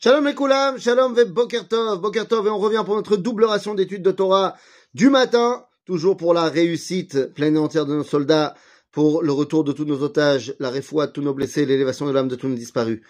Shalom 0.00 0.32
koulam, 0.32 0.78
shalom 0.78 1.12
ve 1.16 1.24
bokertov, 1.24 2.00
bokertov, 2.00 2.46
et 2.46 2.50
on 2.50 2.58
revient 2.58 2.84
pour 2.86 2.94
notre 2.94 3.16
double 3.16 3.44
ration 3.46 3.74
d'études 3.74 4.04
de 4.04 4.12
Torah 4.12 4.54
du 4.94 5.10
matin, 5.10 5.64
toujours 5.86 6.16
pour 6.16 6.34
la 6.34 6.44
réussite 6.44 7.34
pleine 7.34 7.56
et 7.56 7.58
entière 7.58 7.84
de 7.84 7.96
nos 7.96 8.04
soldats, 8.04 8.54
pour 8.92 9.24
le 9.24 9.32
retour 9.32 9.64
de 9.64 9.72
tous 9.72 9.86
nos 9.86 10.00
otages, 10.04 10.54
la 10.60 10.70
réfoua 10.70 11.08
de 11.08 11.12
tous 11.12 11.20
nos 11.20 11.34
blessés, 11.34 11.66
l'élévation 11.66 12.06
de 12.06 12.12
l'âme 12.12 12.28
de 12.28 12.36
tous 12.36 12.46
nos 12.46 12.54
disparus. 12.54 13.00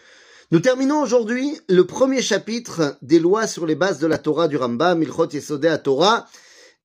Nous 0.51 0.61
terminons 0.61 1.03
aujourd'hui 1.03 1.61
le 1.69 1.85
premier 1.85 2.23
chapitre 2.23 2.97
des 3.03 3.19
lois 3.19 3.47
sur 3.47 3.67
les 3.67 3.75
bases 3.75 3.99
de 3.99 4.07
la 4.07 4.17
Torah 4.17 4.49
du 4.49 4.57
Rambam, 4.57 4.99
Milchot 4.99 5.29
Yesodé 5.29 5.69
à 5.69 5.77
Torah, 5.77 6.25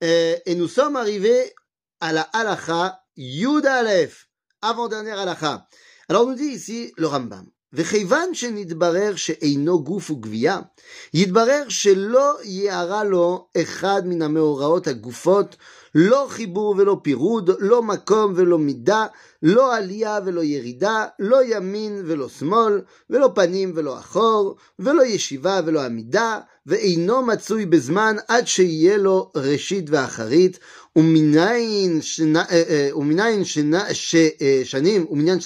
et, 0.01 0.35
et 0.45 0.55
nous 0.55 0.67
sommes 0.67 0.97
arrivés 0.97 1.53
à 2.01 2.11
la 2.11 2.23
halacha 2.33 2.99
Yud 3.15 3.65
Aleph, 3.65 4.27
avant-dernière 4.61 5.17
halacha. 5.17 5.65
Alors 6.09 6.27
nous 6.27 6.35
dit 6.35 6.43
ici 6.43 6.91
le 6.97 7.07
Rambam. 7.07 7.52
וכיוון 7.73 8.33
שנתברר 8.33 9.15
שאינו 9.15 9.83
גוף 9.83 10.11
וגבייה, 10.11 10.59
יתברר 11.13 11.63
שלא 11.69 12.33
יערה 12.43 13.03
לו 13.03 13.47
אחד 13.61 14.01
מן 14.05 14.21
המאורעות 14.21 14.87
הגופות, 14.87 15.55
לא 15.94 16.26
חיבור 16.30 16.74
ולא 16.78 17.00
פירוד, 17.02 17.50
לא 17.58 17.82
מקום 17.82 18.32
ולא 18.36 18.58
מידה, 18.58 19.06
לא 19.42 19.76
עלייה 19.76 20.18
ולא 20.24 20.44
ירידה, 20.44 21.06
לא 21.18 21.44
ימין 21.44 22.02
ולא 22.06 22.28
שמאל, 22.28 22.80
ולא 23.10 23.30
פנים 23.34 23.72
ולא 23.74 23.98
אחור, 23.98 24.56
ולא 24.78 25.02
ישיבה 25.06 25.60
ולא 25.66 25.82
עמידה, 25.82 26.38
ואינו 26.66 27.22
מצוי 27.22 27.66
בזמן 27.66 28.16
עד 28.28 28.46
שיהיה 28.46 28.96
לו 28.96 29.32
ראשית 29.36 29.90
ואחרית, 29.90 30.58
ומניין 30.96 32.02
שנה, 32.02 32.44
ומניין 32.96 33.44
שנה, 33.44 33.94
ש, 33.94 34.16
שנים, 34.64 35.06
ומניין, 35.10 35.38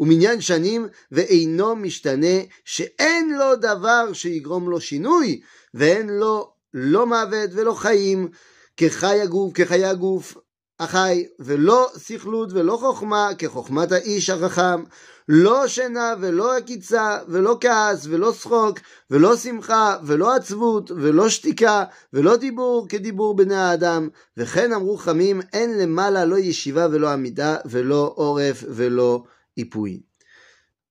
ומניין 0.00 0.40
שנים, 0.40 0.88
ואינו 1.12 1.76
משתנה, 1.76 2.36
שאין 2.64 3.34
לו 3.38 3.56
דבר 3.56 4.12
שיגרום 4.12 4.70
לו 4.70 4.80
שינוי, 4.80 5.40
ואין 5.74 6.08
לו 6.08 6.50
לא 6.74 7.06
מוות 7.06 7.50
ולא 7.52 7.74
חיים, 7.74 8.28
כחי 8.77 9.21
הגוף, 9.21 9.53
כחיי 9.53 9.85
הגוף 9.85 10.37
החי, 10.79 11.25
ולא 11.39 11.89
סכלות 11.97 12.49
ולא 12.53 12.77
חוכמה, 12.77 13.29
כחוכמת 13.37 13.91
האיש 13.91 14.29
החכם, 14.29 14.83
לא 15.29 15.67
שינה 15.67 16.13
ולא 16.19 16.57
עקיצה, 16.57 17.17
ולא 17.27 17.57
כעס 17.61 18.05
ולא 18.05 18.33
שחוק, 18.33 18.79
ולא 19.11 19.37
שמחה 19.37 19.97
ולא 20.03 20.35
עצבות, 20.35 20.91
ולא 20.91 21.29
שתיקה, 21.29 21.83
ולא 22.13 22.35
דיבור 22.35 22.87
כדיבור 22.89 23.35
בני 23.35 23.55
האדם, 23.55 24.09
וכן 24.37 24.73
אמרו 24.73 24.97
חמים, 24.97 25.41
אין 25.53 25.77
למעלה 25.77 26.25
לא 26.25 26.37
ישיבה 26.39 26.87
ולא 26.91 27.09
עמידה, 27.09 27.57
ולא 27.65 28.13
עורף 28.15 28.63
ולא 28.67 29.23
איפוי. 29.57 30.01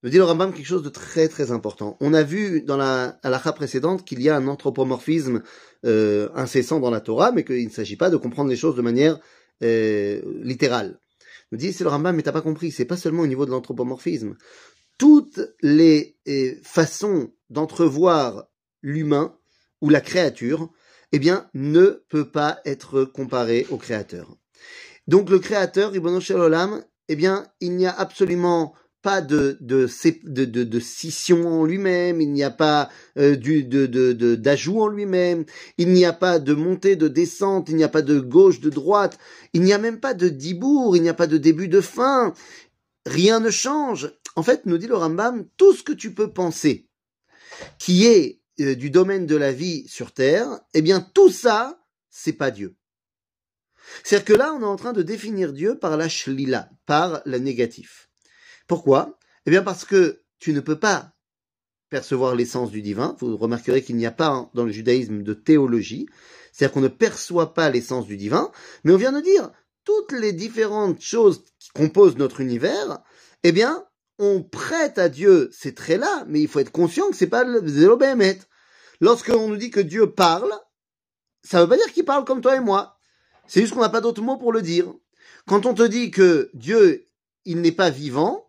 Me 0.05 0.11
dit 0.11 0.19
le 0.19 0.25
Rambam 0.25 0.53
quelque 0.53 0.67
chose 0.67 0.83
de 0.83 0.91
très 0.91 1.29
très 1.29 1.51
important. 1.51 1.97
On 1.99 2.13
a 2.13 2.23
vu 2.23 2.61
dans 2.61 2.77
la 2.77 3.19
halakha 3.23 3.55
précédente 3.55 4.05
qu'il 4.05 4.21
y 4.21 4.29
a 4.29 4.37
un 4.37 4.49
anthropomorphisme 4.49 5.43
euh, 5.87 6.29
incessant 6.35 6.79
dans 6.79 6.91
la 6.91 7.01
Torah, 7.01 7.33
mais 7.33 7.43
qu'il 7.43 7.65
ne 7.65 7.71
s'agit 7.71 7.97
pas 7.97 8.11
de 8.11 8.19
comprendre 8.19 8.51
les 8.51 8.57
choses 8.57 8.77
de 8.77 8.83
manière 8.83 9.19
euh, 9.63 10.21
littérale. 10.43 11.01
Me 11.53 11.57
dit 11.57 11.73
c'est 11.73 11.85
le 11.85 11.91
Rambam, 11.91 12.15
mais 12.15 12.23
t'as 12.23 12.33
pas 12.33 12.43
compris, 12.43 12.71
c'est 12.71 12.85
pas 12.85 12.99
seulement 12.99 13.23
au 13.23 13.27
niveau 13.27 13.47
de 13.47 13.51
l'anthropomorphisme. 13.51 14.37
Toutes 14.99 15.41
les 15.63 16.19
euh, 16.29 16.53
façons 16.63 17.33
d'entrevoir 17.49 18.45
l'humain 18.83 19.35
ou 19.81 19.89
la 19.89 20.03
créature, 20.03 20.71
eh 21.13 21.19
bien, 21.19 21.49
ne 21.55 22.05
peut 22.11 22.31
pas 22.31 22.61
être 22.67 23.05
comparé 23.05 23.67
au 23.71 23.79
créateur. 23.79 24.37
Donc 25.07 25.31
le 25.31 25.39
créateur, 25.39 25.97
Ibn 25.97 26.19
Olam, 26.33 26.85
eh 27.09 27.17
bien, 27.17 27.47
il 27.61 27.77
n'y 27.77 27.87
a 27.87 27.99
absolument 27.99 28.75
pas 29.05 29.21
de, 29.21 29.59
de, 29.61 29.87
de, 30.25 30.45
de, 30.47 30.65
de 30.65 30.81
scission 30.81 31.61
en 31.61 31.67
lui-même, 31.67 32.23
il 32.23 32.33
n'y 32.33 32.43
a 32.43 32.51
pas 32.51 32.89
euh, 33.19 33.37
du, 33.37 33.63
de, 33.63 33.85
de, 33.85 34.15
de, 34.15 34.35
d'ajout 34.35 34.81
en 34.81 34.89
lui-même, 34.89 35.45
il 35.77 35.93
n'y 35.93 36.07
a 36.07 36.15
pas 36.15 36.39
de 36.39 36.55
montée, 36.55 36.97
de 36.97 37.07
descente, 37.07 37.69
il 37.69 37.77
n'y 37.77 37.85
a 37.85 37.91
pas 37.91 38.01
de 38.01 38.19
gauche, 38.19 38.61
de 38.61 38.71
droite, 38.71 39.19
il 39.53 39.61
n'y 39.61 39.75
a 39.75 39.79
même 39.79 40.01
pas 40.01 40.15
de 40.15 40.31
dibour, 40.31 40.97
il 40.97 41.03
n'y 41.03 41.11
a 41.11 41.15
pas 41.15 41.27
de 41.27 41.37
début, 41.37 41.69
de 41.69 41.83
fin, 41.83 42.33
rien 43.05 43.41
ne 43.41 43.51
change. 43.51 44.11
En 44.37 44.43
fait, 44.43 44.65
nous 44.65 44.79
dit 44.79 44.87
le 44.87 44.97
Rambam, 44.97 45.45
tout 45.59 45.75
ce 45.75 45.83
que 45.83 45.93
tu 45.93 46.15
peux 46.15 46.33
penser 46.33 46.89
qui 47.79 48.07
est 48.07 48.41
euh, 48.61 48.75
du 48.75 48.89
domaine 48.89 49.27
de 49.27 49.37
la 49.37 49.53
vie 49.53 49.87
sur 49.87 50.13
Terre, 50.13 50.49
eh 50.73 50.81
bien 50.81 51.03
tout 51.03 51.31
ça, 51.31 51.79
c'est 52.09 52.33
pas 52.33 52.51
Dieu. 52.51 52.75
C'est-à-dire 54.03 54.25
que 54.25 54.33
là, 54.33 54.55
on 54.55 54.63
est 54.63 54.65
en 54.65 54.77
train 54.77 54.95
de 54.95 55.03
définir 55.03 55.53
Dieu 55.53 55.79
par 55.79 55.99
la 55.99 56.09
shlila, 56.09 56.71
par 56.87 57.21
la 57.27 57.39
négatif. 57.39 58.09
Pourquoi? 58.67 59.19
Eh 59.47 59.51
bien 59.51 59.63
parce 59.63 59.85
que 59.85 60.23
tu 60.39 60.53
ne 60.53 60.61
peux 60.61 60.79
pas 60.79 61.13
percevoir 61.91 62.35
l'essence 62.35 62.71
du 62.71 62.83
divin. 62.83 63.17
Vous 63.21 63.37
remarquerez 63.37 63.83
qu'il 63.83 63.97
n'y 63.97 64.07
a 64.07 64.11
pas 64.11 64.51
dans 64.55 64.65
le 64.65 64.73
judaïsme 64.73 65.23
de 65.23 65.35
théologie, 65.35 66.09
c'est-à-dire 66.53 66.73
qu'on 66.73 66.81
ne 66.81 66.89
perçoit 66.89 67.55
pas 67.55 67.71
l'essence 67.71 68.07
du 68.07 68.17
divin, 68.17 68.51
mais 68.83 68.93
on 68.93 68.97
vient 68.97 69.13
de 69.13 69.21
dire 69.21 69.51
toutes 69.85 70.13
les 70.13 70.33
différentes 70.33 71.01
choses 71.01 71.45
qui 71.59 71.71
composent 71.71 72.17
notre 72.17 72.41
univers, 72.41 73.01
eh 73.43 73.53
bien, 73.53 73.87
on 74.19 74.43
prête 74.43 74.99
à 74.99 75.09
Dieu 75.09 75.51
ces 75.53 75.75
traits-là, 75.75 76.25
mais 76.27 76.41
il 76.41 76.49
faut 76.49 76.61
être 76.61 76.73
conscient 76.73 77.09
que 77.11 77.17
c'est 77.17 77.27
pas 77.27 77.45
le. 77.45 77.61
Lorsqu'on 79.01 79.49
nous 79.49 79.57
dit 79.57 79.71
que 79.71 79.81
Dieu 79.81 80.11
parle, 80.11 80.53
ça 81.43 81.61
veut 81.61 81.69
pas 81.69 81.77
dire 81.77 81.93
qu'il 81.93 82.05
parle 82.05 82.25
comme 82.25 82.41
toi 82.41 82.57
et 82.57 82.61
moi. 82.61 82.97
C'est 83.47 83.61
juste 83.61 83.75
qu'on 83.75 83.81
n'a 83.81 83.89
pas 83.89 84.01
d'autre 84.01 84.23
mot 84.23 84.39
pour 84.39 84.53
le 84.53 84.63
dire. 84.63 84.93
Quand 85.47 85.67
on 85.67 85.75
te 85.75 85.83
dit 85.83 86.11
que 86.11 86.51
Dieu, 86.55 87.09
il 87.45 87.61
n'est 87.61 87.73
pas 87.73 87.91
vivant, 87.91 88.44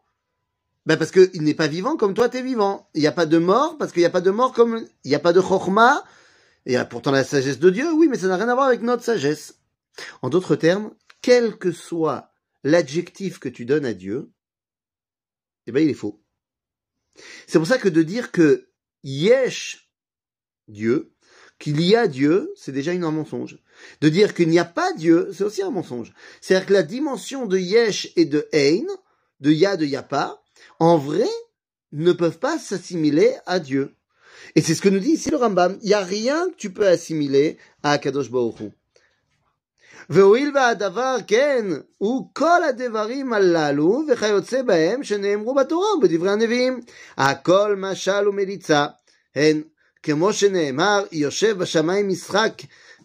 ben 0.85 0.97
parce 0.97 1.11
qu'il 1.11 1.41
n'est 1.41 1.55
pas 1.55 1.67
vivant 1.67 1.97
comme 1.97 2.13
toi 2.13 2.29
t'es 2.29 2.41
vivant. 2.41 2.89
Il 2.93 3.01
n'y 3.01 3.07
a 3.07 3.11
pas 3.11 3.25
de 3.25 3.37
mort 3.37 3.77
parce 3.77 3.91
qu'il 3.91 4.01
n'y 4.01 4.07
a 4.07 4.11
pas 4.11 4.21
de 4.21 4.31
mort 4.31 4.53
comme 4.53 4.85
il 5.03 5.09
n'y 5.09 5.15
a 5.15 5.19
pas 5.19 5.33
de 5.33 5.41
chorma. 5.41 6.03
Il 6.65 6.73
y 6.73 6.75
a 6.77 6.85
pourtant 6.85 7.11
la 7.11 7.23
sagesse 7.23 7.59
de 7.59 7.69
Dieu, 7.69 7.91
oui, 7.93 8.07
mais 8.07 8.17
ça 8.17 8.27
n'a 8.27 8.37
rien 8.37 8.49
à 8.49 8.55
voir 8.55 8.67
avec 8.67 8.81
notre 8.81 9.03
sagesse. 9.03 9.59
En 10.21 10.29
d'autres 10.29 10.55
termes, 10.55 10.91
quel 11.21 11.57
que 11.57 11.71
soit 11.71 12.31
l'adjectif 12.63 13.39
que 13.39 13.49
tu 13.49 13.65
donnes 13.65 13.85
à 13.85 13.93
Dieu, 13.93 14.31
eh 15.67 15.71
ben 15.71 15.83
il 15.83 15.89
est 15.89 15.95
faux. 15.95 16.23
C'est 17.47 17.59
pour 17.59 17.67
ça 17.67 17.77
que 17.77 17.89
de 17.89 18.03
dire 18.03 18.31
que 18.31 18.69
yesh 19.03 19.89
Dieu, 20.67 21.13
qu'il 21.59 21.81
y 21.81 21.95
a 21.95 22.07
Dieu, 22.07 22.51
c'est 22.55 22.71
déjà 22.71 22.91
un 22.91 23.11
mensonge. 23.11 23.59
De 24.01 24.09
dire 24.09 24.33
qu'il 24.33 24.49
n'y 24.49 24.59
a 24.59 24.65
pas 24.65 24.93
Dieu, 24.93 25.29
c'est 25.33 25.43
aussi 25.43 25.61
un 25.61 25.71
mensonge. 25.71 26.13
C'est-à-dire 26.41 26.67
que 26.67 26.73
la 26.73 26.83
dimension 26.83 27.45
de 27.45 27.57
yesh 27.57 28.11
et 28.15 28.25
de 28.25 28.47
ein, 28.53 28.85
de 29.39 29.51
ya, 29.51 29.77
de 29.77 29.85
ya 29.85 30.03
pas, 30.03 30.43
en 30.78 30.96
vrai, 30.98 31.28
ne 31.92 32.12
peuvent 32.12 32.38
pas 32.38 32.58
s'assimiler 32.58 33.34
à 33.46 33.58
Dieu. 33.58 33.94
Et 34.54 34.62
c'est 34.62 34.74
ce 34.74 34.82
que 34.82 34.88
nous 34.88 34.98
dit 34.98 35.12
ici 35.12 35.30
le 35.30 35.36
Rambam. 35.36 35.78
Il 35.82 35.88
n'y 35.88 35.94
a 35.94 36.04
rien 36.04 36.48
que 36.50 36.56
tu 36.56 36.70
peux 36.70 36.86
assimiler 36.86 37.58
à 37.82 37.98
Kadosh 37.98 38.30
Baruch 38.30 38.60
Hu. 38.60 38.70
והואיל 40.10 40.52
והדבר 40.54 41.16
כן 41.26 41.66
הוא 41.98 42.30
כל 42.32 42.64
הדברים 42.64 43.32
הללו 43.32 44.02
וכיוצא 44.08 44.62
בהם 44.62 45.04
שנאמרו 45.04 45.54
בתורה 45.54 45.94
ובדברי 45.94 46.30
הנביאים. 46.30 46.80
הכל 47.16 47.76
משל 47.78 48.28
ומליצה. 48.28 48.86
הן 49.34 49.62
כמו 50.02 50.32
שנאמר 50.32 51.04
יושב 51.12 51.58
בשמיים 51.58 52.08
משחק 52.08 52.52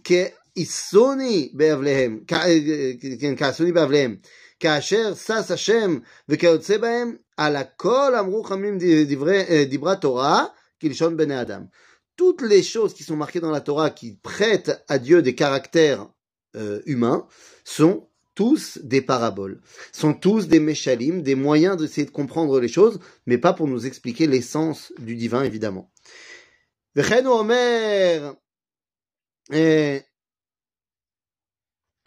כאיסוני 0.04 1.50
באבליהם, 1.54 2.20
כן, 2.28 3.36
כאסוני 3.38 3.72
באבליהם. 3.72 4.16
כאשר 4.60 5.14
שש 5.16 5.52
השם 5.52 6.00
וכיוצא 6.30 6.78
בהם 6.78 7.16
על 7.38 7.56
הכל 7.56 8.16
אמרו 8.20 8.44
חמים 8.44 8.78
דיברה 9.70 9.96
תורה 9.96 10.46
כלשון 10.82 11.18
בני 11.18 11.42
אדם. 11.42 11.64
Toutes 12.18 12.42
les 12.42 12.64
choses 12.64 12.94
qui 12.94 13.04
sont 13.04 13.18
marquées 13.18 13.42
dans 13.42 13.52
la 13.52 13.60
Torah 13.60 13.90
qui 13.90 14.16
prêtent 14.24 14.72
à 14.88 15.00
Dieu 15.00 15.22
des 15.22 15.36
caractères 15.36 16.08
euh, 16.56 16.82
humains 16.86 17.28
sont 17.66 18.08
tous 18.36 18.80
des 18.84 19.02
paraboles, 19.02 19.62
sont 19.92 20.14
tous 20.14 20.48
des 20.48 20.60
méchalim, 20.60 21.22
des 21.22 21.36
moyens 21.36 21.78
d'essayer 21.78 22.06
de 22.06 22.12
comprendre 22.12 22.60
les 22.60 22.68
choses, 22.68 23.00
mais 23.26 23.38
pas 23.38 23.54
pour 23.54 23.68
nous 23.68 23.86
expliquer 23.86 24.28
l'essence 24.28 24.94
du 25.00 25.16
divin, 25.16 25.44
évidemment. 25.44 25.92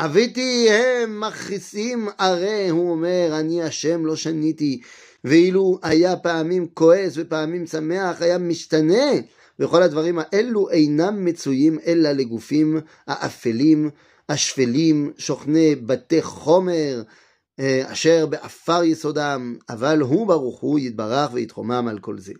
אביתי 0.03 0.71
הם 0.71 1.21
מכעיסים 1.21 2.09
הרי 2.19 2.69
הוא 2.69 2.91
אומר 2.91 3.31
אני 3.41 3.63
השם 3.63 4.07
לא 4.07 4.17
שניתי 4.17 4.81
ואילו 5.25 5.79
היה 5.83 6.17
פעמים 6.17 6.67
כועס 6.75 7.13
ופעמים 7.17 7.67
שמח 7.67 8.23
היה 8.23 8.39
משתנה 8.39 9.11
וכל 9.59 9.83
הדברים 9.83 10.19
האלו 10.19 10.71
אינם 10.71 11.25
מצויים 11.25 11.79
אלא 11.87 12.13
לגופים 12.13 12.81
האפלים 13.07 13.91
השפלים 14.29 15.13
שוכני 15.19 15.75
בתי 15.75 16.23
חומר 16.23 17.03
אשר 17.85 18.27
באפר 18.27 18.85
יסודם 18.85 19.57
אבל 19.69 20.01
הוא 20.01 20.27
ברוך 20.27 20.61
הוא 20.61 20.79
יתברך 20.79 21.31
ויתרומם 21.33 21.89
על 21.91 21.99
כל 21.99 22.19
זה. 22.19 22.33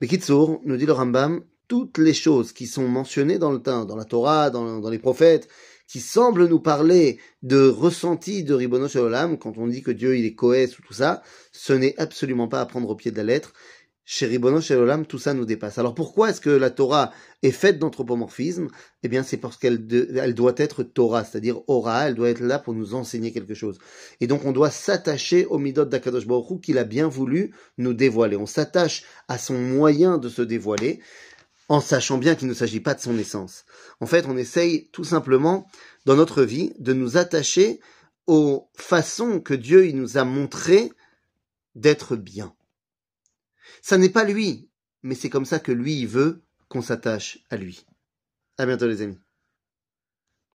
בקיצור, 0.00 0.62
nous 0.64 0.76
dit 0.76 0.86
le 0.86 0.92
Rambam, 0.92 1.40
toutes 1.68 1.98
les 1.98 2.14
choses 2.14 2.52
qui 2.52 2.66
sont 2.66 2.88
mentionnées 2.88 3.38
dans 3.38 3.52
le 3.52 3.60
temps, 3.62 3.84
dans 3.84 3.96
la 3.96 4.04
Torah, 4.04 4.50
dans, 4.50 4.80
dans 4.80 4.90
les 4.90 4.98
prophètes, 4.98 5.48
qui 5.89 6.01
semble 6.01 6.47
nous 6.47 6.59
parler 6.59 7.17
de 7.41 7.67
ressenti 7.67 8.43
de 8.43 8.53
Ribono 8.53 8.87
Shalom, 8.87 9.39
quand 9.39 9.57
on 9.57 9.65
dit 9.65 9.81
que 9.81 9.89
Dieu 9.89 10.15
il 10.15 10.23
est 10.23 10.35
coès 10.35 10.77
ou 10.77 10.83
tout 10.83 10.93
ça, 10.93 11.23
ce 11.51 11.73
n'est 11.73 11.95
absolument 11.97 12.47
pas 12.47 12.61
à 12.61 12.67
prendre 12.67 12.87
au 12.89 12.95
pied 12.95 13.09
de 13.09 13.17
la 13.17 13.23
lettre. 13.23 13.53
chez 14.05 14.27
Ribono, 14.27 14.59
Olam, 14.71 15.07
tout 15.07 15.17
ça 15.17 15.33
nous 15.33 15.45
dépasse. 15.45 15.79
Alors 15.79 15.95
pourquoi 15.95 16.29
est-ce 16.29 16.41
que 16.41 16.51
la 16.51 16.69
Torah 16.69 17.11
est 17.41 17.51
faite 17.51 17.79
d'anthropomorphisme? 17.79 18.67
Eh 19.01 19.07
bien, 19.07 19.23
c'est 19.23 19.37
parce 19.37 19.57
qu'elle 19.57 19.85
elle 20.15 20.35
doit 20.35 20.53
être 20.57 20.83
Torah, 20.83 21.23
c'est-à-dire 21.23 21.61
Ora, 21.67 22.07
elle 22.07 22.15
doit 22.15 22.29
être 22.29 22.41
là 22.41 22.59
pour 22.59 22.75
nous 22.75 22.93
enseigner 22.93 23.31
quelque 23.31 23.55
chose. 23.55 23.79
Et 24.19 24.27
donc, 24.27 24.45
on 24.45 24.51
doit 24.51 24.71
s'attacher 24.71 25.47
au 25.47 25.57
Midot 25.57 25.85
d'Akadosh 25.85 26.27
Baruch 26.27 26.61
qu'il 26.61 26.77
a 26.77 26.83
bien 26.83 27.07
voulu 27.07 27.51
nous 27.79 27.93
dévoiler. 27.93 28.35
On 28.35 28.45
s'attache 28.45 29.05
à 29.27 29.39
son 29.39 29.57
moyen 29.59 30.19
de 30.19 30.29
se 30.29 30.43
dévoiler, 30.43 31.01
en 31.69 31.81
sachant 31.81 32.17
bien 32.17 32.35
qu'il 32.35 32.47
ne 32.47 32.53
s'agit 32.53 32.79
pas 32.79 32.95
de 32.95 32.99
son 32.99 33.17
essence. 33.17 33.63
En 34.01 34.07
fait, 34.07 34.25
on 34.27 34.35
essaye 34.35 34.89
tout 34.89 35.03
simplement, 35.03 35.67
dans 36.05 36.15
notre 36.15 36.43
vie, 36.43 36.73
de 36.79 36.93
nous 36.93 37.15
attacher 37.15 37.79
aux 38.27 38.69
façons 38.75 39.39
que 39.39 39.53
Dieu 39.53 39.87
il 39.87 39.95
nous 39.95 40.17
a 40.17 40.23
montré 40.23 40.91
d'être 41.75 42.15
bien. 42.15 42.55
Ça 43.81 43.97
n'est 43.97 44.09
pas 44.09 44.23
lui, 44.23 44.69
mais 45.03 45.15
c'est 45.15 45.29
comme 45.29 45.45
ça 45.45 45.59
que 45.59 45.71
lui, 45.71 45.99
il 45.99 46.07
veut 46.07 46.43
qu'on 46.67 46.81
s'attache 46.81 47.39
à 47.49 47.57
lui. 47.57 47.85
À 48.57 48.65
bientôt 48.65 48.87
les 48.87 49.01
amis. 49.01 49.19